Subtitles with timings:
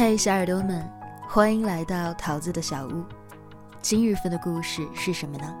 [0.00, 0.88] 嘿，小耳朵们，
[1.28, 3.04] 欢迎来到桃子的小屋。
[3.82, 5.52] 今日份的故事是什么呢？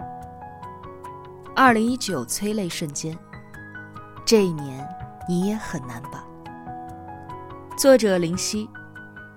[1.56, 3.18] 二零一九催泪瞬间，
[4.24, 4.88] 这一年
[5.28, 6.24] 你也很难吧？
[7.76, 8.70] 作者林夕，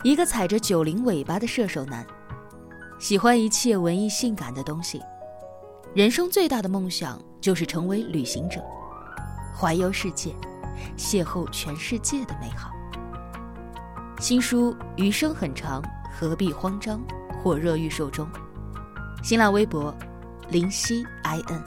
[0.03, 2.05] 一个踩着九零尾巴的射手男，
[2.99, 5.01] 喜欢一切文艺性感的东西，
[5.95, 8.63] 人生最大的梦想就是成为旅行者，
[9.55, 10.35] 环游世界，
[10.95, 12.69] 邂逅全世界的美好。
[14.21, 15.81] 新书《余生很长，
[16.13, 17.01] 何必慌张》
[17.41, 18.29] 火热预售中。
[19.23, 19.91] 新浪微博：
[20.47, 21.63] 林夕 in。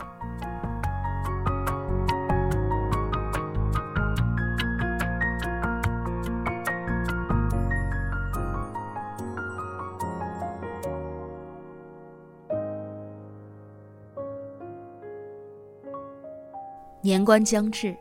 [17.03, 17.97] 年关将至，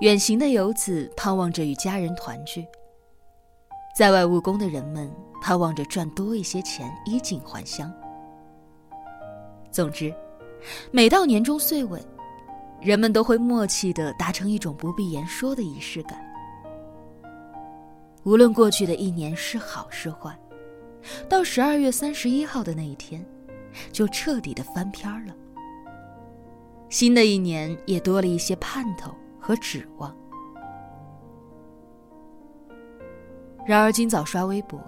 [0.00, 2.66] 远行的游子盼望着与家人团聚。
[3.94, 5.10] 在外务工的人们
[5.42, 7.92] 盼望着赚多一些钱，衣锦还乡。
[9.70, 10.14] 总之，
[10.90, 12.00] 每到年终岁尾，
[12.80, 16.18] 人们都会默契的达成一种不必言说的仪式感。
[18.24, 20.34] 无论过去的一年是好是坏，
[21.28, 23.22] 到十二月三十一号的那一天，
[23.92, 25.34] 就彻底的翻篇了。
[26.88, 30.16] 新的一年也多了一些盼头和指望。
[33.64, 34.80] 然而，今早刷微博，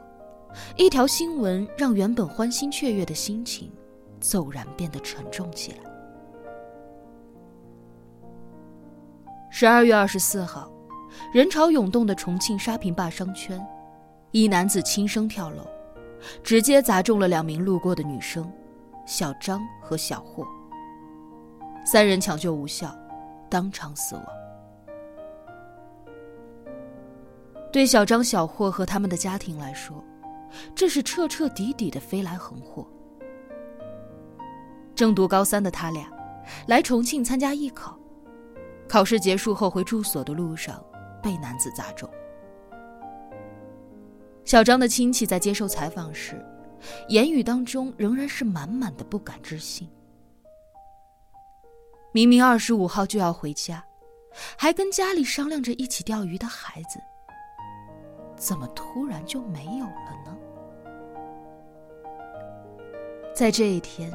[0.76, 3.72] 一条新闻让原本欢欣雀跃的心情
[4.20, 5.78] 骤然变得沉重起来。
[9.48, 10.68] 十二月二十四号，
[11.32, 13.64] 人潮涌动的重庆沙坪坝商圈，
[14.32, 15.64] 一男子轻生跳楼，
[16.42, 18.52] 直接砸中了两名路过的女生
[19.06, 20.44] 小张和小霍，
[21.86, 22.92] 三人抢救无效，
[23.48, 24.24] 当场死亡。
[27.74, 30.00] 对小张、小霍和他们的家庭来说，
[30.76, 32.88] 这是彻彻底底的飞来横祸。
[34.94, 36.08] 正读高三的他俩，
[36.68, 37.98] 来重庆参加艺考，
[38.88, 40.80] 考试结束后回住所的路上，
[41.20, 42.08] 被男子砸中。
[44.44, 46.40] 小张的亲戚在接受采访时，
[47.08, 49.88] 言语当中仍然是满满的不敢置信。
[52.12, 53.84] 明明二十五号就要回家，
[54.56, 57.00] 还跟家里商量着一起钓鱼的孩子。
[58.36, 60.36] 怎么突然就没有了呢？
[63.34, 64.12] 在这一天，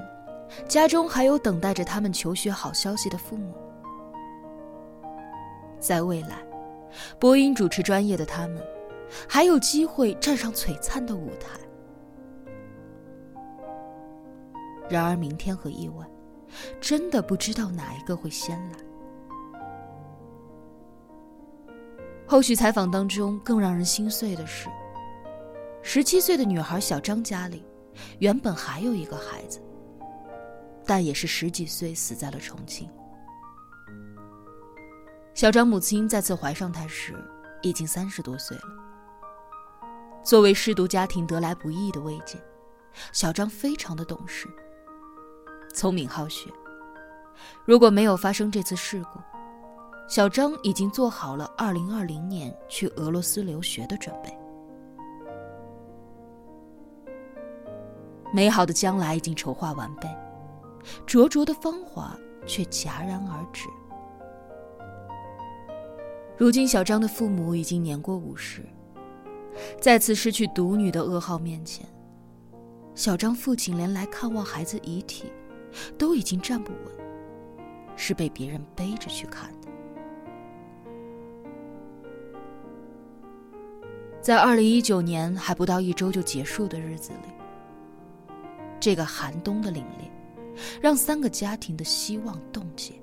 [0.67, 3.53] 家中还有等待着他们求学好消息的父母。
[5.79, 6.37] 在未来，
[7.19, 8.61] 播音主持专业的他们，
[9.27, 11.59] 还有机会站上璀璨的舞台。
[14.89, 16.05] 然而，明天和意外，
[16.81, 18.77] 真的不知道哪一个会先来。
[22.29, 24.69] 后续采访当中，更让人心碎的是，
[25.81, 27.65] 十七岁的女孩小张家里，
[28.19, 29.59] 原本还有一个孩子，
[30.85, 32.87] 但也是十几岁死在了重庆。
[35.33, 37.15] 小张母亲再次怀上他时，
[37.63, 38.63] 已经三十多岁了。
[40.23, 42.39] 作为失独家庭得来不易的慰藉，
[43.11, 44.47] 小张非常的懂事，
[45.73, 46.47] 聪明好学。
[47.65, 49.19] 如果没有发生这次事故，
[50.09, 54.35] 小张已经做好了二零二零年去俄罗斯留学的准备，
[58.33, 60.09] 美好的将来已经筹划完备，
[61.05, 63.69] 灼灼的芳华却戛然而止。
[66.35, 68.65] 如今，小张的父母已经年过五十，
[69.79, 71.85] 再次失去独女的噩耗面前，
[72.95, 75.31] 小张父亲连来看望孩子遗体，
[75.99, 76.95] 都已经站不稳，
[77.95, 79.53] 是被别人背着去看。
[84.29, 87.33] 在二零一九年还不到一周就结束的日子里，
[88.79, 89.81] 这个寒冬的凛冽，
[90.79, 92.93] 让三个家庭的希望冻结。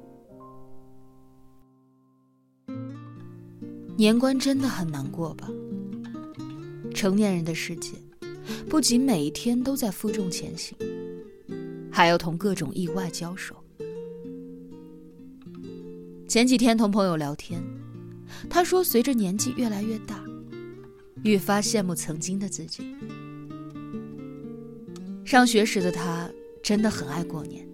[3.97, 5.49] 年关真的很难过吧？
[6.95, 7.95] 成年人的世界，
[8.71, 10.79] 不仅每一天都在负重前行，
[11.91, 13.57] 还要同各种意外交手。
[16.29, 17.61] 前几天同朋友聊天，
[18.49, 20.25] 他说，随着年纪越来越大。
[21.23, 22.95] 愈发羡慕曾经的自己。
[25.25, 26.31] 上学时的他
[26.63, 27.67] 真的很爱过年，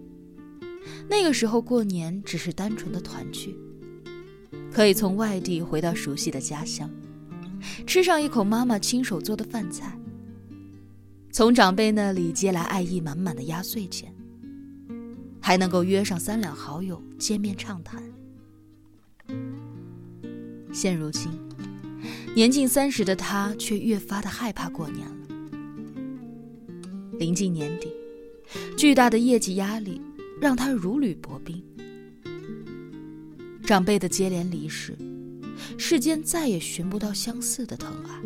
[1.07, 3.55] 那个时候过年只是单纯的团聚，
[4.71, 6.89] 可以从外地回到熟悉的家乡，
[7.85, 9.95] 吃上一口妈妈亲手做的饭菜，
[11.31, 14.11] 从长辈那里接来爱意满满的压岁钱，
[15.39, 18.03] 还能够约上三两好友见面畅谈。
[20.73, 21.52] 现如今。
[22.35, 25.27] 年近三十的他却越发的害怕过年了。
[27.19, 27.91] 临近年底，
[28.77, 30.01] 巨大的业绩压力
[30.41, 31.63] 让他如履薄冰。
[33.63, 34.97] 长辈的接连离世，
[35.77, 38.21] 世间再也寻不到相似的疼爱。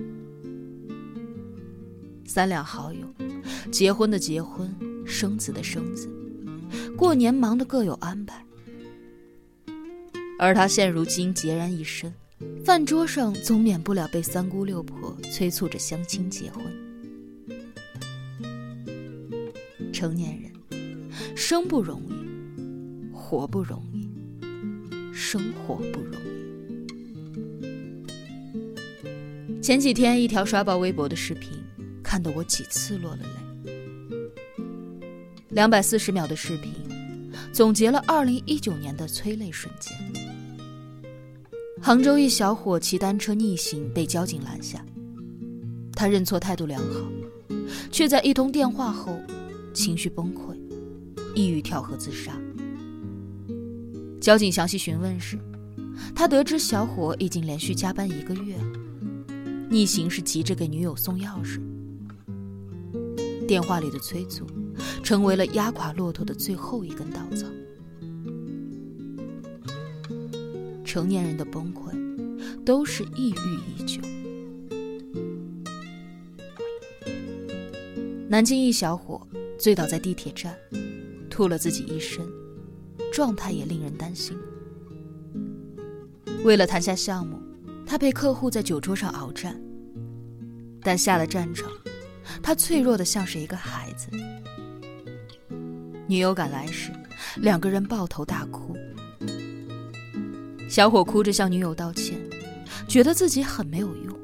[2.25, 3.05] 三两好友，
[3.71, 4.73] 结婚的结婚，
[5.05, 6.09] 生子的生子，
[6.97, 8.43] 过年忙得各有安排。
[10.39, 12.13] 而他现如今孑然一身，
[12.63, 16.63] 饭桌上总免不了被三姑六婆催促着相亲结婚。
[19.91, 20.51] 成年人，
[21.35, 22.13] 生不容易，
[23.11, 24.07] 活不容易，
[25.11, 26.17] 生活不容易。
[29.61, 31.49] 前几天一条刷爆微博的视频，
[32.03, 33.29] 看得我几次落了泪。
[35.49, 36.71] 两百四十秒的视频，
[37.51, 39.97] 总结了二零一九年的催泪瞬间。
[41.87, 44.85] 杭州一小伙骑单车逆行被交警拦下，
[45.93, 47.01] 他认错态度良好，
[47.89, 49.17] 却在一通电话后。
[49.73, 50.53] 情绪崩溃，
[51.33, 52.37] 抑郁跳河自杀。
[54.19, 55.39] 交警详细询问时，
[56.13, 58.57] 他得知小伙已经连续加班一个月，
[59.69, 61.61] 逆行是急着给女友送钥匙。
[63.47, 64.45] 电话里的催促，
[65.01, 67.47] 成为了压垮骆驼的最后一根稻草。
[70.87, 71.91] 成年人的崩溃，
[72.63, 74.01] 都是抑郁已久。
[78.29, 79.21] 南京一小伙。
[79.59, 80.55] 醉倒在地铁站，
[81.31, 82.23] 吐了自己一身，
[83.11, 84.37] 状态也令人担心。
[86.43, 87.41] 为了谈下项目，
[87.83, 89.59] 他陪客户在酒桌上鏖战。
[90.83, 91.71] 但下了战场，
[92.43, 94.09] 他脆弱的像是一个孩子。
[96.05, 96.91] 女友赶来时，
[97.37, 98.77] 两个人抱头大哭。
[100.67, 102.19] 小伙哭着向女友道歉，
[102.87, 104.17] 觉得自己很没有用。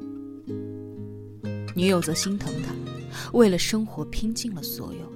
[1.75, 2.73] 女友则心疼他，
[3.31, 5.13] 为了生活拼尽了所有。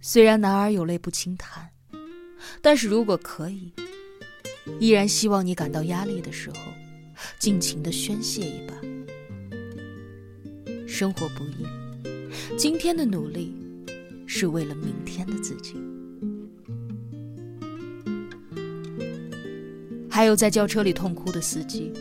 [0.00, 1.70] 虽然男儿有泪不轻弹，
[2.60, 3.72] 但是如果可以，
[4.78, 6.56] 依然希望你感到压力的时候，
[7.38, 8.74] 尽情的宣泄一把。
[10.86, 11.66] 生活不易，
[12.56, 13.52] 今天的努力
[14.26, 15.74] 是为了明天的自己。
[20.14, 21.92] 还有在轿车里痛哭的司机，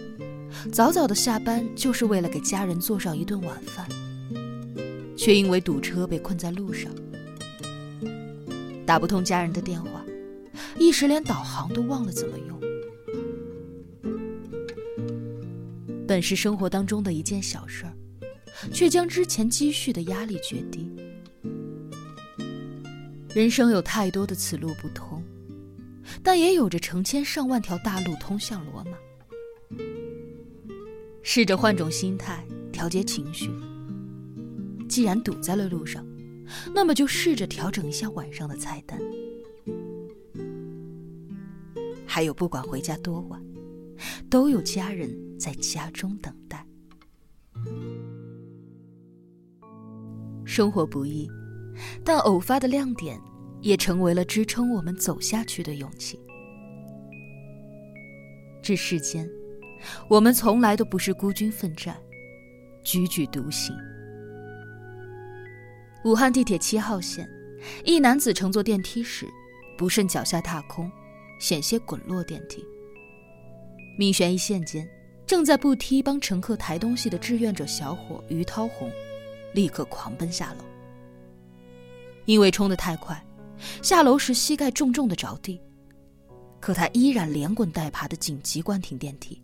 [0.72, 3.90] 早早的下班就是为了给家人做上一顿晚饭，
[5.18, 6.92] 却因为堵车被困在路上。
[8.86, 10.06] 打不通家人的电话，
[10.78, 12.62] 一时连导航都忘了怎么用。
[16.08, 17.94] 本是生活当中的一件小事儿，
[18.72, 20.88] 却将之前积蓄的压力决堤。
[23.34, 25.24] 人生有太多的此路不通，
[26.24, 28.98] 但也有着成千上万条大路通向罗马。
[31.22, 33.52] 试着换种心态，调节情绪。
[34.88, 36.06] 既然堵在了路上。
[36.74, 39.00] 那么就试着调整一下晚上的菜单。
[42.06, 43.44] 还有，不管回家多晚，
[44.30, 45.10] 都有家人
[45.40, 46.68] 在家中等待。
[50.46, 51.28] 生活不易，
[52.04, 53.20] 但偶发的亮点
[53.64, 56.20] 也成为了支撑我们走下去的勇气。
[58.62, 59.28] 这世间，
[60.08, 61.98] 我们从来都不是孤军奋战，
[62.84, 63.76] 踽踽独行。
[66.04, 67.28] 武汉地铁七号线，
[67.86, 69.28] 一男子乘坐电梯时，
[69.78, 70.92] 不慎脚下踏空，
[71.40, 72.64] 险些滚落电梯。
[73.98, 74.88] 命悬一线间，
[75.26, 78.92] 正在步梯帮乘客抬东西的志愿者小伙于涛红，
[79.54, 80.66] 立刻狂奔下楼。
[82.26, 83.22] 因为冲得太快，
[83.82, 85.62] 下楼时膝盖重重的着地，
[86.60, 89.42] 可他依然连滚带爬的紧急关停电梯。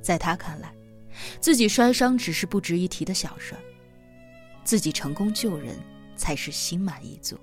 [0.00, 0.72] 在他看来，
[1.40, 3.60] 自己摔伤只是不值一提的小事儿。
[4.64, 5.74] 自己成功救人，
[6.14, 7.36] 才是心满意足。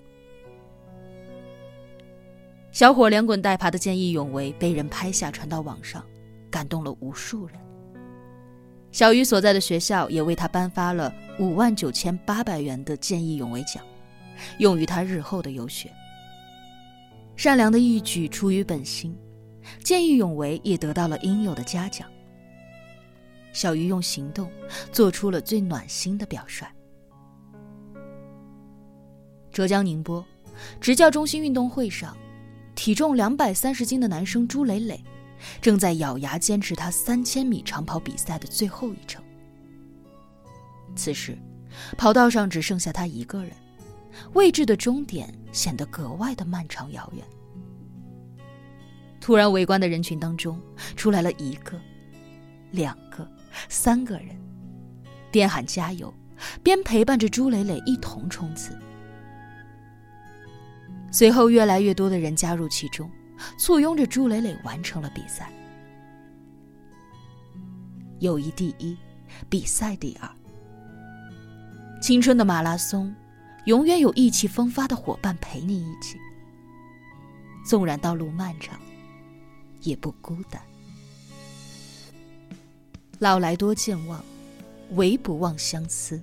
[2.71, 6.05] 小伙连滚带爬的见义勇为被人拍下传到网上，
[6.51, 7.59] 感动了无数人。
[8.91, 13.83] 小鱼所在的学校也为他颁发了五万九千八百元的见义勇为奖，
[14.59, 15.91] 用于他日后的游学。
[17.35, 19.15] 善良的义举出于本心，
[19.83, 22.07] 见义勇为也得到了应有的嘉奖。
[23.51, 24.51] 小鱼用行动
[24.91, 26.67] 做出了最暖心的表率。
[29.51, 30.25] 浙江宁波，
[30.81, 32.15] 职教中心运动会上，
[32.75, 35.01] 体重两百三十斤的男生朱磊磊，
[35.61, 39.23] 正在咬牙坚持他三千米长跑比赛的最后一程。
[40.93, 41.37] 此时，
[41.97, 43.51] 跑道上只剩下他一个人，
[44.33, 47.25] 未知的终点显得格外的漫长遥远。
[49.19, 50.61] 突然，围观的人群当中
[50.95, 51.79] 出来了一个、
[52.71, 53.27] 两个、
[53.69, 54.35] 三个人，
[55.31, 56.13] 边喊加油，
[56.61, 58.77] 边陪伴着朱磊磊一同冲刺。
[61.11, 63.09] 随后，越来越多的人加入其中，
[63.57, 65.49] 簇拥着朱磊磊完成了比赛。
[68.19, 68.95] 友谊第一，
[69.49, 70.29] 比赛第二。
[72.01, 73.11] 青春的马拉松，
[73.65, 76.17] 永远有意气风发的伙伴陪你一起。
[77.65, 78.79] 纵然道路漫长，
[79.81, 80.61] 也不孤单。
[83.19, 84.23] 老来多健忘，
[84.91, 86.21] 唯不忘相思。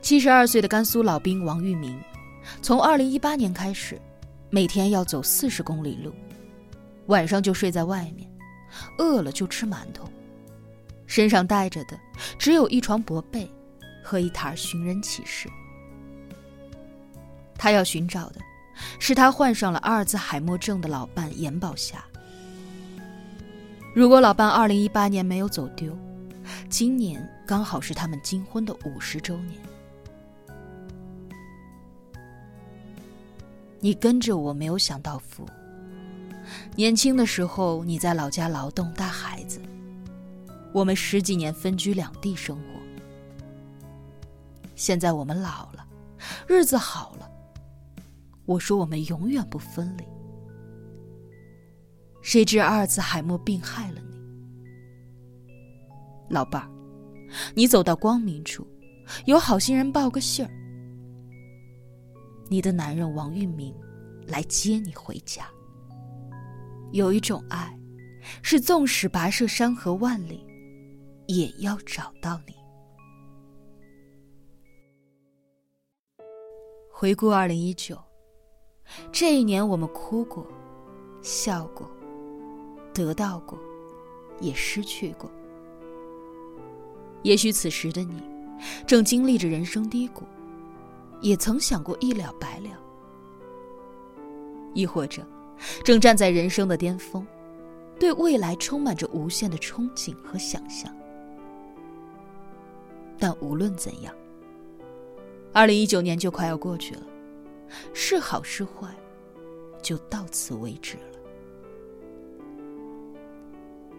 [0.00, 2.00] 七十二岁的甘肃老兵王玉明，
[2.62, 4.00] 从二零一八年开始，
[4.48, 6.14] 每天要走四十公里路，
[7.06, 8.26] 晚上就睡在外面，
[8.98, 10.08] 饿了就吃馒头，
[11.06, 11.98] 身上带着的
[12.38, 13.50] 只有一床薄被
[14.06, 15.48] 和一沓寻人启事。
[17.56, 18.40] 他要寻找的。
[18.98, 22.04] 是他患上了阿尔兹海默症的老伴严宝霞。
[23.94, 25.96] 如果老伴二零一八年没有走丢，
[26.68, 29.58] 今年刚好是他们金婚的五十周年。
[33.80, 35.48] 你跟着我没有享到福。
[36.74, 39.58] 年轻的时候你在老家劳动带孩子，
[40.70, 42.75] 我们十几年分居两地生活。
[44.76, 45.84] 现在我们老了，
[46.46, 47.28] 日子好了。
[48.44, 50.04] 我说我们永远不分离。
[52.22, 54.16] 谁知阿尔兹海默病害了你，
[56.28, 56.68] 老伴儿，
[57.54, 58.66] 你走到光明处，
[59.24, 60.50] 有好心人报个信儿，
[62.48, 63.74] 你的男人王玉明
[64.26, 65.46] 来接你回家。
[66.92, 67.76] 有一种爱，
[68.42, 70.46] 是纵使跋涉山河万里，
[71.26, 72.54] 也要找到你。
[76.98, 77.94] 回顾二零一九。
[79.12, 80.46] 这一年，我们哭过，
[81.20, 81.86] 笑过，
[82.94, 83.58] 得到过，
[84.40, 85.30] 也失去过。
[87.20, 88.22] 也许此时的你，
[88.86, 90.24] 正经历着人生低谷，
[91.20, 92.70] 也曾想过一了百了；
[94.72, 95.22] 亦或者，
[95.84, 97.26] 正站在人生的巅峰，
[98.00, 100.90] 对未来充满着无限的憧憬和想象。
[103.18, 104.14] 但无论怎样，
[105.56, 107.02] 二零一九年就快要过去了。
[107.94, 108.94] 是好是坏，
[109.80, 111.18] 就到此为止了。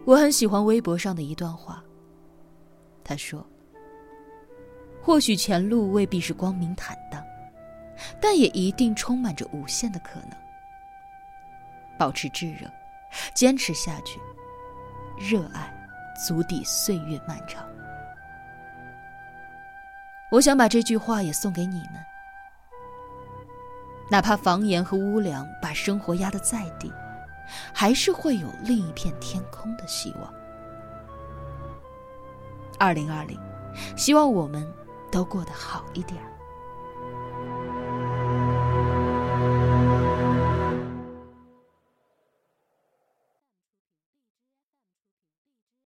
[0.04, 1.82] 我很喜欢微博上的一段话。
[3.02, 3.44] 他说
[5.02, 7.20] ：“或许前路未必是光明坦荡，
[8.20, 10.30] 但也一定充满着无限的可能。
[11.98, 12.70] 保持炙热，
[13.34, 14.20] 坚持下去，
[15.18, 15.74] 热爱
[16.24, 17.66] 足抵岁月漫长。”
[20.30, 22.04] 我想把这句话也送给你们。
[24.10, 26.92] 哪怕房檐和屋梁把生活压得再低，
[27.72, 30.32] 还是会有另一片天空的希望。
[32.78, 33.38] 二零二零，
[33.96, 34.66] 希望我们
[35.10, 36.22] 都过得好一点。